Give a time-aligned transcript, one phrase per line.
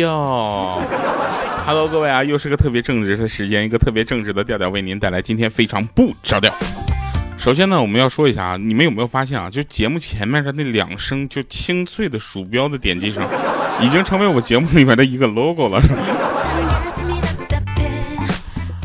[0.00, 0.80] 哟
[1.66, 6.50] ，Hello，各位啊，又是个特别正直的时间，一个特别正直的调调，为您带来今天非常不着调。
[7.36, 13.22] 首先呢，我们要说一下啊，你们有没有发现啊，就节目前面的那两声就清脆的鼠标的点击声，
[13.82, 15.82] 已经成为我节目里面的一个 logo 了。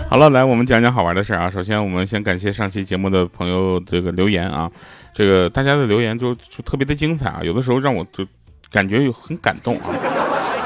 [0.09, 1.49] 好了，来我们讲讲好玩的事啊。
[1.49, 4.69] 首先，我们先感谢上期节目的朋友这个留言啊，
[5.13, 8.27] 这个大家的留言就就特别的精彩啊，有的时候让我就。
[8.71, 9.83] 感觉有很感动啊！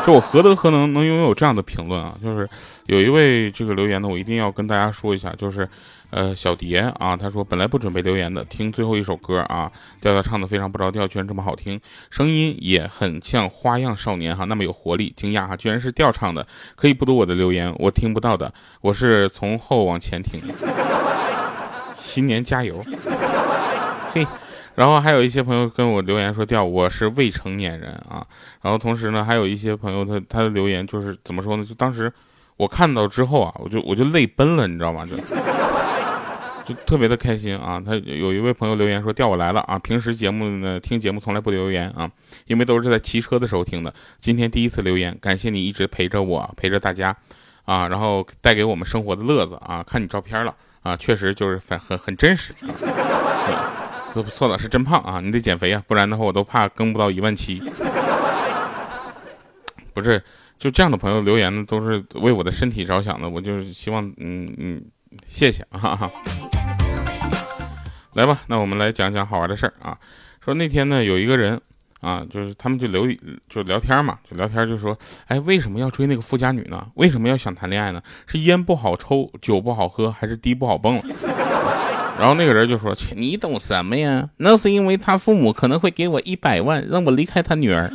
[0.09, 2.16] 我何德何能能拥有这样的评论啊？
[2.23, 2.49] 就是
[2.86, 5.68] 有一位这个留言呢，我一定要跟大家说一下，就是
[6.09, 20.41] 呃小蝶啊，他说本来不准备留言的，听最后一首歌啊，调调唱的非常不着调，居然这么好听，声音也很像花样少年哈，那么有活力，惊讶哈，居然是调唱的，可以不读我的留言，我听不到的，我是从后往前听。
[21.94, 22.76] 新年加油，
[24.13, 24.26] 嘿。
[24.80, 28.26] 然后还有一些朋友跟我留言说：“调我是未成年人啊。”
[28.63, 31.66] 然后同时呢，还有一些朋友他他的留言就是怎么说呢？
[31.66, 32.10] 就当时
[32.55, 35.05] 我看到之后啊，我就我就泪奔了，你知道吗？
[35.05, 35.18] 就
[36.66, 37.84] 就特别的开心啊。
[37.86, 39.77] 他有一位朋友留言说：“调我来了啊！
[39.80, 42.10] 平时节目呢听节目从来不留言啊，
[42.48, 43.93] 因为都是在骑车的时候听的。
[44.18, 47.14] 今天第一次留言，感谢你一直陪着我，陪着大家
[47.66, 49.84] 啊，然后带给我们生活的乐子啊。
[49.86, 52.54] 看你照片了啊，确实就是很很很真实。”
[54.13, 55.21] 不错了，是真胖啊！
[55.21, 57.62] 你得减肥啊，不然的话我都怕更不到一万七。
[59.93, 60.21] 不是，
[60.57, 63.30] 就这样的朋友留言呢，都是为我的身体着想的。
[63.30, 64.84] 我就是希望，嗯嗯，
[65.28, 66.09] 谢谢啊。
[68.13, 69.97] 来吧，那我们来讲讲好玩的事儿啊。
[70.44, 71.59] 说那天呢，有一个人
[72.02, 73.07] 啊，就是他们就留
[73.47, 74.97] 就聊天嘛，就聊天就说，
[75.28, 76.88] 哎，为什么要追那个富家女呢？
[76.96, 78.02] 为什么要想谈恋爱呢？
[78.25, 81.03] 是烟不好抽，酒不好喝，还是地不好蹦了？
[82.19, 84.28] 然后那个人就说：“切，你懂什么呀？
[84.35, 87.90] 那是因为他父母可能会给我一百万，让我离开他女儿。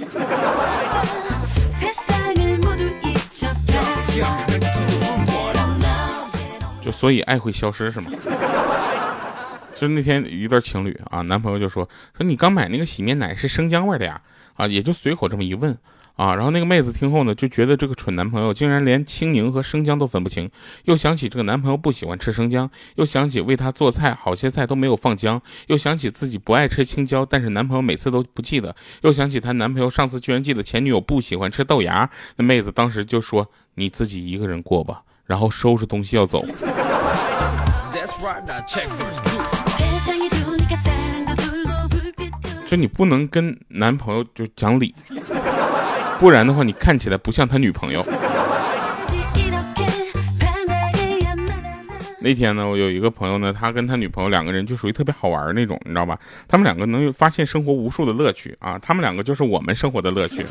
[6.80, 8.10] 就所以爱会消失是吗？
[9.76, 11.86] 就那天一对情侣啊，男朋友就说
[12.16, 14.18] 说你刚买那个洗面奶是生姜味的呀？
[14.54, 15.76] 啊，也就随口这么一问。”
[16.16, 20.48] 啊，然后那个妹子听后呢，就觉得这个蠢男朋友竟然连青柠和生姜都分不清，
[20.84, 36.44] 又想起这个男朋友不喜欢吃生姜，又想起为他做菜好些菜都没有放姜，又想起自己不爱吃青椒，但是男朋友每次都不记得，又想起她男朋友上次居然记得前女友不喜欢吃豆芽，那妹子当时就说：“你自己一个人过吧。”然后收拾东西要走。
[42.66, 44.94] 就你不能跟男朋友就讲理。
[46.18, 48.04] 不然的话，你看起来不像他女朋友。
[52.20, 56.18] 那天呢，我有一个朋友呢，他跟他女朋友两个人就属于特别好玩那种，你知道吧？
[56.48, 58.78] 他们两个能发现生活无数的乐趣啊！
[58.78, 60.42] 他们两个就是我们生活的乐趣。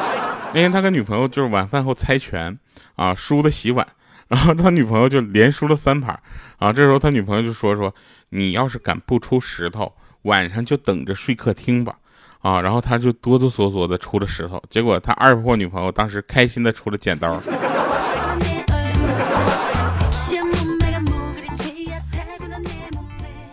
[0.54, 2.58] 那天他跟女朋友就是晚饭后猜拳
[2.96, 3.86] 啊，输的洗碗，
[4.28, 6.18] 然后他女朋友就连输了三盘
[6.58, 6.72] 啊。
[6.72, 7.94] 这时候他女朋友就说说
[8.30, 9.92] ：“你要是敢不出石头，
[10.22, 11.96] 晚上就等着睡客厅吧。”
[12.40, 17.38] 啊，然后他就哆哆嗦嗦的出了石头，结果他二货女朋友当时开心的出了剪刀。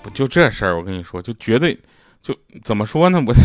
[0.01, 1.77] 不就这事儿，我跟你说，就绝对，
[2.23, 2.33] 就
[2.63, 3.21] 怎么说呢？
[3.27, 3.33] 我，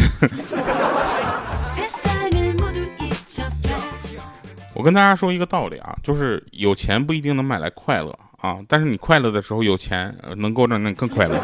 [4.75, 11.37] 我跟大家说一个道理啊，就是有钱不一定能买来快乐啊，但是你快乐的时候，有钱能够让你更快乐。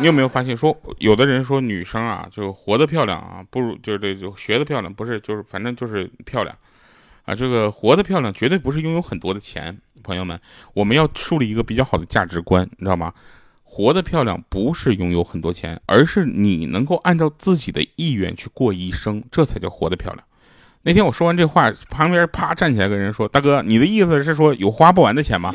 [0.00, 6.56] 你有没有发现，说有的人说女生啊，就活得漂亮啊，不如就是这就学的漂亮，不是就是反正就是漂亮，
[7.26, 9.76] 啊，这个活得漂亮绝对不是拥有很多的钱。
[10.02, 10.40] 朋友们，
[10.72, 13.12] 我们要树立一个比较好的价值观，你知道吗？
[13.62, 20.24] 活得漂亮不是拥有很多钱，而是你能够按照自己的意愿去过一生，这才叫活得漂亮。
[20.82, 25.54] 那天我说完这话，旁边啪站起来个人说：“大哥，你的意思是说有花不完的钱吗？”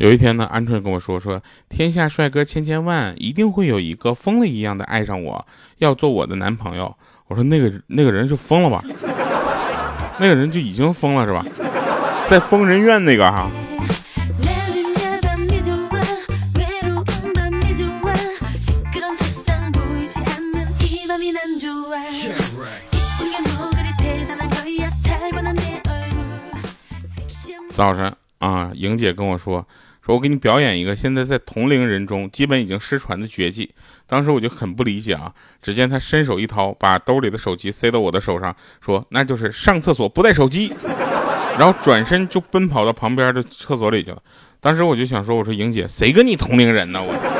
[0.00, 6.96] 有一天呢，鹌鹑跟我说说，天下帅哥千千万，一定会有一个疯了一样的爱上我，要做我的男朋友。
[7.26, 8.82] 我说那个那个人是疯了吧，
[10.18, 11.44] 那个人就已经疯了是吧？
[12.30, 13.50] 在疯人院那个哈。
[27.74, 29.62] 早晨啊，莹姐跟我说。
[30.04, 33.70] 说我给你表演一个现在在同龄人中基本已经失传的绝技。
[34.06, 40.72] 当时我就很不理解啊，只见他伸手一掏，把兜里的手机塞到我的手上，说那就是上厕所不带手机，
[41.58, 44.22] 然后转身就奔跑到旁边的厕所里去了。
[44.60, 47.00] 当时我就想说，我说莹姐，谁跟你同龄人呢？
[47.02, 47.39] 我。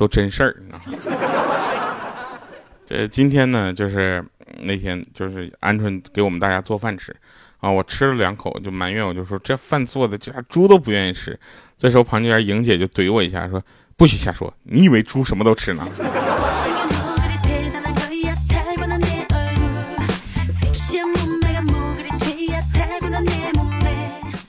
[0.00, 0.80] 都真事儿啊！
[2.86, 4.24] 这今天呢，就是
[4.62, 7.14] 那天就是鹌鹑给我们大家做饭吃
[7.58, 11.38] 啊，我吃了两口就埋怨，我就说这饭做的这猪都不愿意吃。
[11.76, 13.62] 这时候旁边莹姐就怼我一下，说
[13.94, 15.86] 不许瞎说，你以为猪什么都吃呢？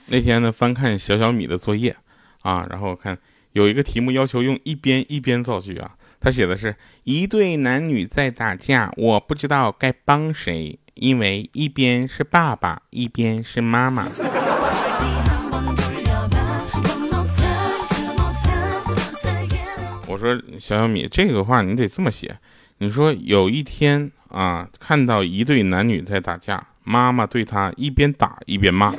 [0.06, 1.94] 那天呢，翻看小小米的作业
[2.40, 3.18] 啊，然后我看。
[3.52, 5.90] 有一个题目要求用一边一边造句啊，
[6.20, 14.08] 他写的是一对男女在打架，我不知道该帮谁，因为一边是爸爸，一边是妈妈。
[20.06, 22.36] 我说小小米，这个话你得这么写，
[22.78, 28.94] 你说有一天啊，看到一对男女在打架，妈妈对他一边打一边骂。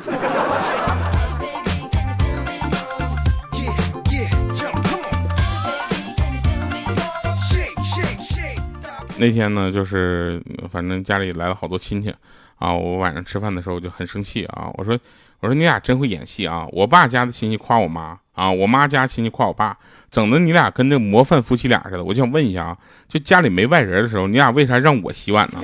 [9.20, 12.14] 那天呢，就是反正家里来了好多亲戚
[12.58, 15.00] 啊，我晚上吃饭的时候就很生气啊，我说
[15.40, 19.78] 我说你俩真会演戏啊，我爸家的亲戚夸我妈啊，我妈家亲戚夸我爸，
[20.10, 22.04] 整的你俩跟那模范夫妻俩似的。
[22.04, 22.78] 我就想问一下啊，
[23.08, 25.64] 就家里没外人的时候，你俩为啥让我洗碗呢？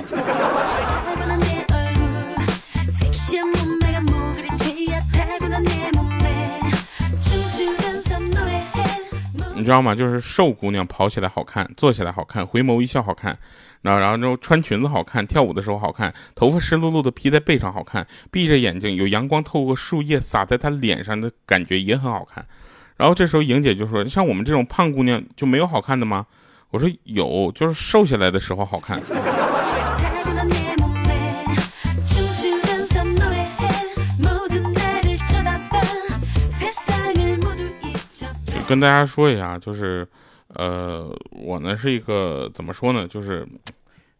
[9.60, 9.94] 你知道吗？
[9.94, 13.38] 就是瘦姑娘跑起来好看，坐起来好看，回眸一笑好看，
[13.82, 22.44] 然后然后之后穿裙子好看，跳舞的时候好看，头发湿漉漉的披在背上好看，闭着眼睛有阳光透过树叶洒在她脸上的感觉也很好看。
[22.96, 26.26] 然后这时候莹姐就说：“像我们这种胖姑娘就没有好看的吗？”
[26.70, 29.00] 我说：“有，就是瘦下来的时候好看。”
[38.70, 40.06] 跟大家说一下，就是，
[40.46, 43.44] 呃，我呢是一个怎么说呢，就是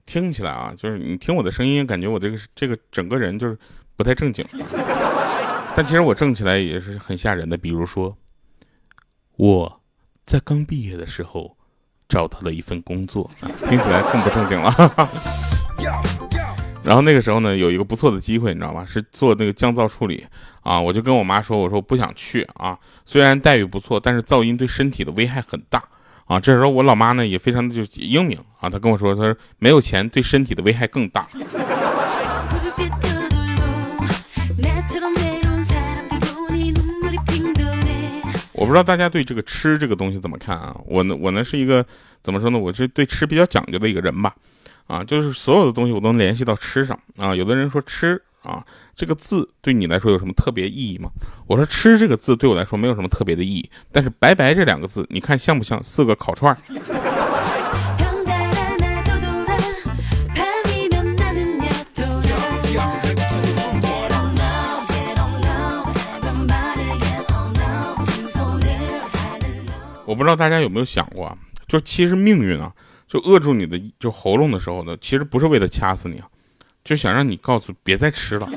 [0.07, 3.57] 听起来啊，就是你听我的声音，感觉我这个这个整个人就是
[3.95, 4.45] 不太正经，
[5.77, 7.57] 但其实我正起来也是很吓人的。
[7.57, 8.17] 比如说，
[9.37, 9.81] 我
[10.27, 11.57] 在刚毕业的时候
[12.09, 13.31] 找到了一份工作，
[13.69, 14.75] 听起来更不正经了。
[16.83, 18.85] 然后那个时候呢，有一个不错的机会，你知道吗？
[18.89, 20.27] 是做那个降噪处理
[20.63, 20.81] 啊。
[20.81, 22.77] 我就跟我妈说，我说我不想去啊。
[23.05, 25.83] 虽然待遇不错，但是噪音对身体的危害很大
[26.25, 26.41] 啊。
[26.41, 31.29] 这时候我老妈呢也非常的就英明啊，她跟我说，她说没有钱对身体的危害更大。
[38.53, 40.75] 我不知道大家对这个吃这个东西怎么看啊？
[40.87, 41.85] 我呢，我呢是一个
[42.23, 42.59] 怎么说呢？
[42.59, 44.35] 我是对吃比较讲究的一个人吧。
[44.91, 47.33] 啊，就是所有的东西我都能联系到吃上啊。
[47.33, 48.67] 有的人说吃啊
[48.97, 51.09] 这个字对你来说有什么特别意义吗？
[51.47, 53.71] 我说吃这个字对我来说没有什么特别的意义。
[53.93, 56.57] 但是白白这两个字，你看像不像四个烤串？
[70.05, 72.73] 我不知道大家有没有想过，就其实命运啊。
[73.11, 76.29] 就扼住你的就喉咙的时候呢，其实不是为了掐死你啊，
[76.85, 78.49] 就想让你告诉别再吃了。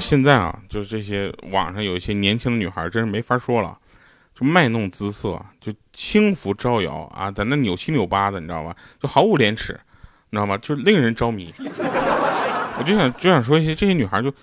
[0.00, 3.78] 现在啊，就是这些网上有一些年轻的女孩，真是没法说了，
[4.34, 8.74] 就卖弄姿色，就轻浮招摇啊，在那扭七扭八的，你知道吧？
[9.00, 9.78] 就毫无廉耻，
[10.30, 10.58] 你知道吗？
[10.58, 11.54] 就令人着迷。
[12.78, 14.34] 我就想就想说一些这些女孩就。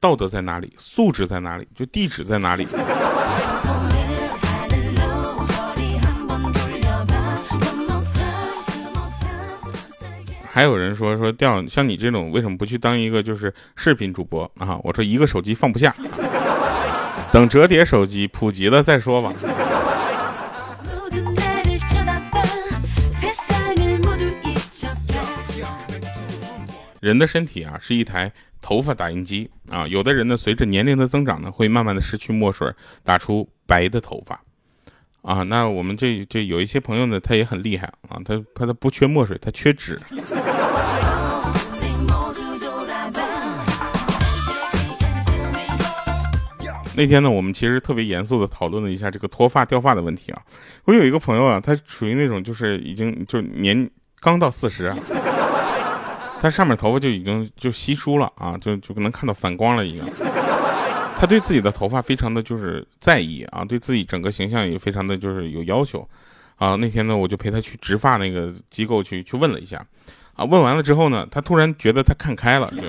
[0.00, 0.72] 道德在哪里？
[0.78, 1.68] 素质在哪里？
[1.76, 2.66] 就地址在哪里？
[10.50, 14.80] 还有人说说掉像你这种为什么不去当一个就是视频主播啊？
[14.82, 15.94] 我说一个手机放不下，
[17.30, 19.34] 等折叠手机普及了再说吧。
[27.00, 28.32] 人的身体啊是一台。
[28.60, 32.70] 头发打印机啊，有的人呢，随着年龄的增长呢，会慢慢的失去墨水，
[33.02, 34.40] 打出白的头发，
[35.22, 39.98] 啊，那我们这这有一些朋友呢，他也很厉害啊，他他他不缺墨水，他缺纸。
[46.96, 50.42] 那天呢，我们其实特别严肃的讨论了一下这个脱发掉发的问题啊，
[50.84, 53.88] 我有一个朋友啊，他属于那种就是已经就年
[54.20, 54.94] 刚到四十。
[56.40, 60.02] 他上面头发就已经就稀疏了啊，就就能看到反光了已经。
[61.18, 66.08] 他对自己的头发非常的就是在意啊，对自己整个形象也非常的就是有要求
[66.56, 66.76] 啊。
[66.76, 69.84] 那天呢，我就陪他去植发那个机构去去问了一下
[70.34, 72.72] 啊，问完了之后呢，他突然觉得他看开了。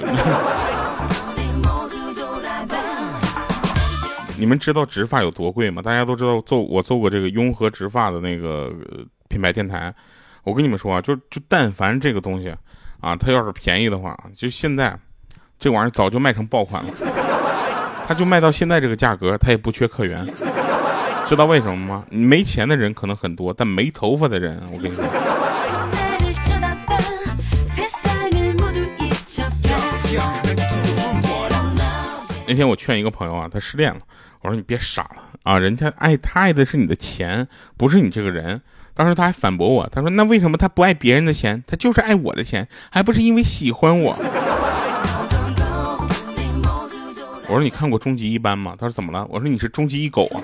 [4.39, 5.81] 你们知道植发有多贵吗？
[5.81, 8.73] 大家都知道做我做过这个雍和植发的那个
[9.27, 9.93] 品牌电台，
[10.43, 12.55] 我跟你们说啊，就就但凡这个东西
[13.01, 14.97] 啊，它要是便宜的话，就现在
[15.59, 16.93] 这玩意儿早就卖成爆款了。
[18.07, 20.27] 他就卖到现在这个价格，他也不缺客源，
[21.25, 22.05] 知道为什么吗？
[22.09, 25.03] 没钱的人可能很多，但没头发的人，我跟你说。
[32.45, 33.99] 那天我劝一个朋友啊，他失恋了，
[34.41, 38.61] 我说你别傻了啊，人家爱他爱的是你的钱，不是你这个人。
[38.93, 44.15] 当时他还反驳我，他说那为什么他不爱别人的钱，他就是爱我的钱，还不是因为喜欢我。
[47.47, 48.75] 我说你看过终极一班吗？
[48.79, 49.25] 他说怎么了？
[49.29, 50.39] 我说你是终极一狗啊！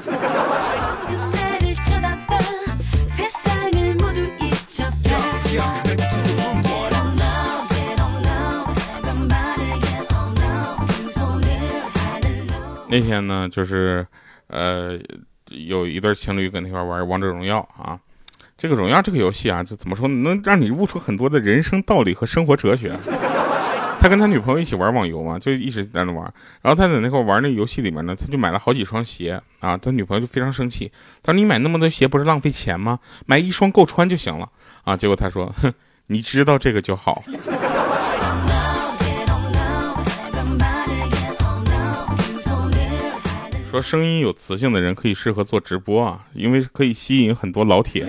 [12.89, 14.07] 那天呢，就是
[14.47, 14.97] 呃，
[15.49, 17.99] 有一对情侣搁那块玩王者荣耀啊。
[18.57, 22.91] 这个荣耀这个游戏啊，这怎么说能让你悟出很多的人生道理和生活哲学。
[23.99, 26.23] 他跟他女朋友一起玩网游嘛，就一直在那玩。
[26.63, 29.77] 然后他在那块玩那游戏里面呢，他就买了好几双鞋啊。
[29.77, 32.97] 他女朋友就非常生气，他说：“你买那么多鞋不是浪费钱吗？
[33.27, 34.49] 买一双够穿就行了
[34.83, 35.71] 啊。”结果他说：“哼，
[36.07, 37.23] 你知道这个就好。”
[43.69, 48.07] 说声音有磁性的人可以适合做直播啊，因为可以吸引很多老铁。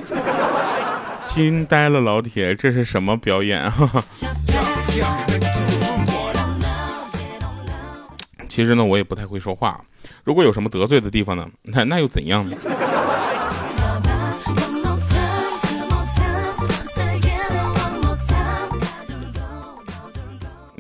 [1.28, 4.04] 惊呆了老铁，这是什么表演啊？
[8.48, 9.80] 其实呢，我也不太会说话。
[10.24, 12.56] 如果有什么得罪的地方呢，那那又怎样呢？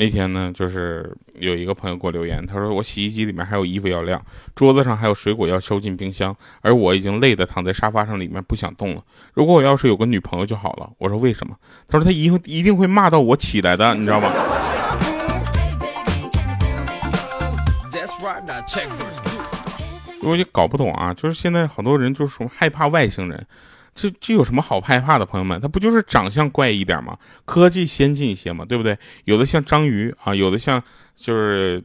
[0.00, 4.24] 那天呢，就是有一个朋友给我留言，他说我洗衣机里面还有衣服要晾，
[4.54, 9.02] 桌子上还有水果要收进冰箱，而我已经累得躺在沙发上里面不想动了。
[9.34, 10.88] 如果我要是有个女朋友就好了。
[10.98, 11.56] 我说为什么？
[11.88, 14.30] 他说他一一定会骂到我起来的，你知道吗？
[20.22, 23.46] 我也搞不懂啊，就是现在好多人就是说害怕外星人，
[23.98, 25.26] 这这有什么好害怕的？
[25.26, 27.18] 朋友们，他不就是长相怪一点吗？
[27.44, 28.96] 科技先进一些嘛，对不对？
[29.24, 30.80] 有的像章鱼啊，有的像
[31.16, 31.82] 就是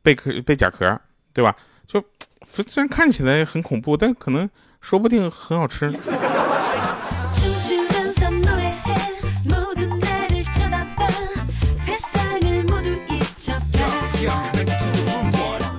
[0.00, 0.98] 贝壳、贝甲壳，
[1.34, 1.54] 对吧？
[1.86, 2.02] 就
[2.46, 4.48] 虽然看起来很恐怖，但可能
[4.80, 5.92] 说不定很好吃。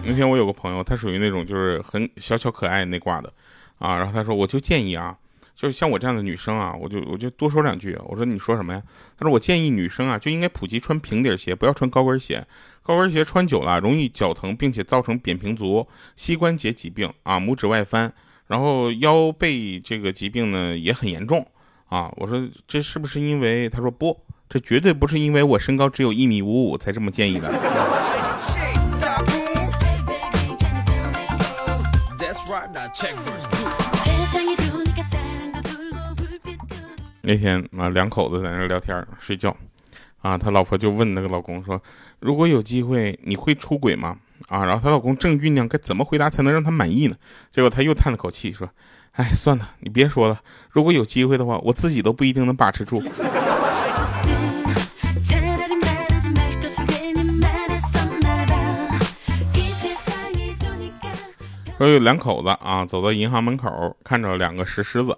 [0.04, 3.34] 那天我有个朋友，他属于那种就是很小巧可爱那挂的，
[3.80, 5.18] 啊，然后他说我就建议啊，
[5.62, 7.96] 就是像我这样的女生啊，我就我就多说两句。
[8.06, 8.82] 我说你说什么呀？
[9.16, 12.44] 他说我建议女生啊就应该普及穿平底鞋，不要穿高跟鞋。
[12.82, 18.12] 高跟鞋穿久了容易脚疼，并且造成扁平足、膝关节疾病啊，拇指外翻，
[18.48, 21.46] 然后腰背这个疾病呢也很严重
[21.90, 22.12] 啊。
[22.18, 23.70] 我说这是不是因为？
[23.70, 27.52] 他说不，这绝对不是因为我身高只有一米五五才这么建议的。
[37.22, 39.56] 那天啊，两口子在那聊天睡觉，
[40.22, 41.82] 啊，他老婆就问那个老公说
[42.20, 44.18] ：“如果有机会，你会出轨吗？”
[44.50, 47.16] 啊，然后他老公正酝酿该怎么回答才能让他满意呢，
[47.52, 48.68] 结果他又叹了口气说
[49.14, 50.42] ：“哎，算了，你别说了。
[50.72, 53.02] 如果有机会的话，我自己都不一定能把持住。”
[61.78, 65.16] 说有两口子啊，走到银行门口，看着两个石狮子。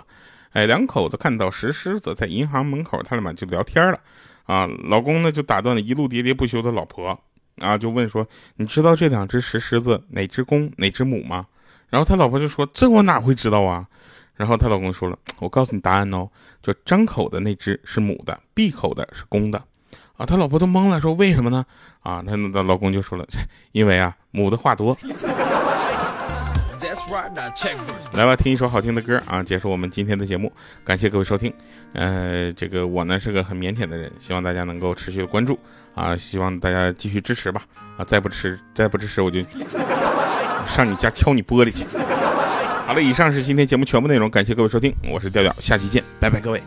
[0.53, 4.00] 哎，两口子看到石狮子在银行门口，他俩就聊天了。
[4.45, 7.19] 啊，老公呢就打断了一路喋喋不休的老婆，
[7.60, 11.45] 啊，就问说：“你知道这两只石狮子哪只公哪只母吗？”
[11.89, 13.88] 然后他老婆就说：“这我哪会知道啊？”
[14.36, 16.27] 然后他老公说了：“我告诉你答案哦，
[16.62, 19.63] 就张口的那只是母的，闭口的是公的。”
[20.17, 21.65] 啊，他老婆都懵了，说：“为什么呢？”
[22.01, 23.25] 啊，他的老公就说了
[23.72, 24.95] ：“因为啊，母的话多。”
[28.13, 29.41] 来吧，听一首好听的歌啊！
[29.43, 30.51] 结束我们今天的节目，
[30.83, 31.51] 感谢各位收听。
[31.93, 35.57] 呃，这个我呢是个很腼腆的人，希望大家能够持续的关注
[35.95, 36.15] 啊！
[36.15, 37.62] 希望大家继续支持吧！
[37.97, 39.41] 啊，再不支，再不支持，我就
[40.67, 41.85] 上你家敲你玻璃去！
[42.85, 46.62] 好了，以上是今天节目全部内容，感谢各位收听，我是调调，下期见，拜拜，各位。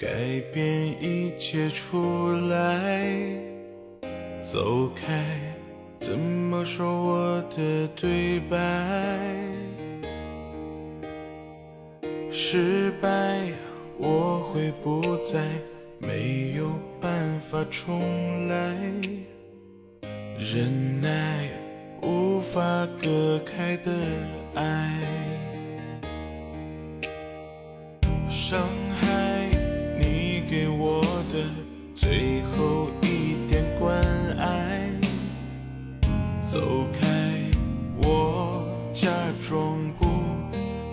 [0.00, 0.64] 改变
[0.98, 3.12] 一切出来，
[4.42, 5.22] 走开。
[5.98, 8.56] 怎么说我的对白
[12.30, 13.52] 失败？
[13.98, 15.46] 我会不再，
[15.98, 18.74] 没有办法重来。
[20.38, 21.46] 忍耐
[22.00, 23.92] 无法隔开的
[24.54, 24.98] 爱
[28.30, 28.89] 伤。
[39.00, 39.08] 假
[39.48, 40.08] 装不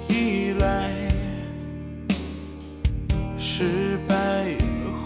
[0.07, 0.89] 依赖。
[3.37, 4.15] 失败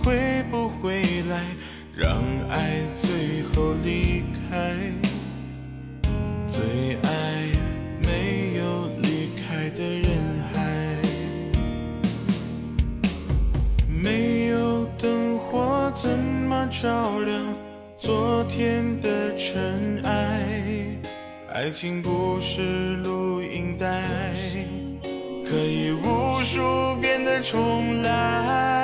[0.04, 1.44] 会不会来，
[1.98, 4.76] 让爱最后离开？
[6.48, 7.48] 最爱
[8.04, 10.06] 没有离开的人
[10.54, 10.96] 海，
[13.88, 17.18] 没有灯火怎么照？
[21.62, 24.02] 爱情不是录音带
[25.48, 28.81] 可以无数遍的重来。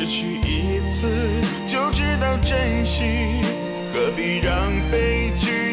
[0.00, 1.06] 失去一次
[1.66, 3.42] 就知道珍惜
[3.92, 5.69] 何必让悲剧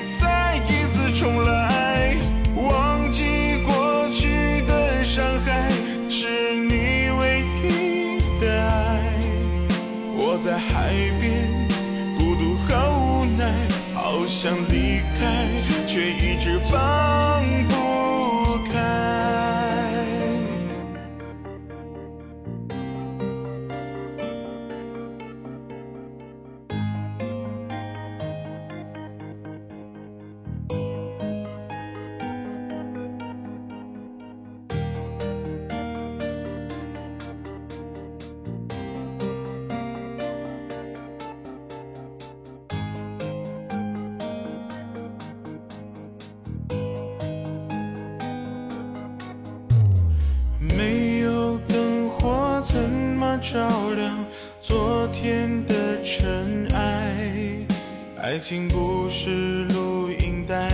[58.38, 60.70] 爱情不是录音带，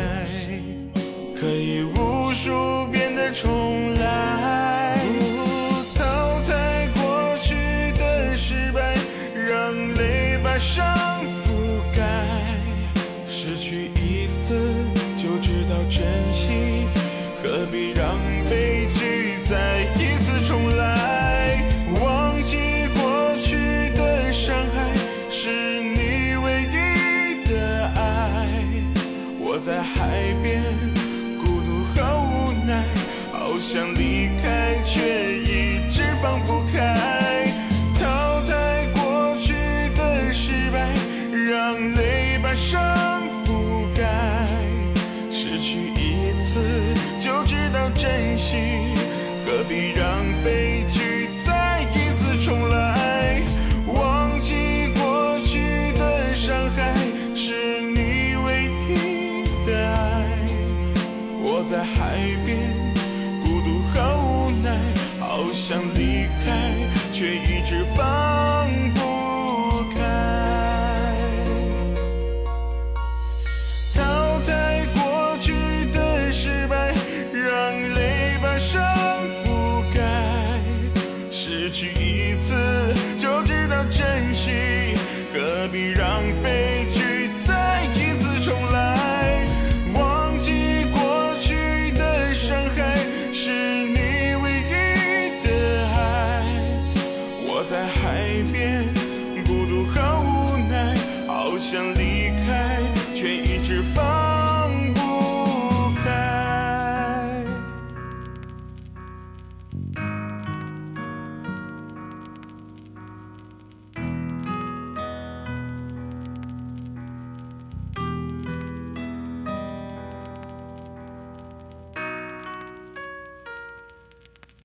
[1.33, 4.99] 可以无数遍的重来。
[5.95, 7.55] 淘汰过去
[7.97, 8.97] 的失败，
[9.33, 10.85] 让泪把伤
[11.45, 12.03] 覆盖。
[13.29, 14.59] 失去一次
[15.17, 16.22] 就知道珍。
[49.45, 50.12] 何必让